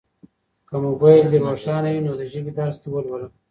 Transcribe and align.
که 0.67 0.75
موبایل 0.85 1.25
دي 1.31 1.37
روښانه 1.45 1.89
وي 1.91 2.01
نو 2.07 2.13
د 2.19 2.21
ژبې 2.31 2.51
درس 2.59 2.75
دي 2.81 2.87
ولوله. 2.91 3.27